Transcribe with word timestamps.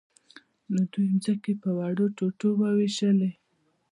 نو 0.71 0.79
دوی 0.91 1.09
ځمکې 1.23 1.53
په 1.61 1.69
وړو 1.77 2.05
ټوټو 2.17 2.49
وویشلې. 2.61 3.31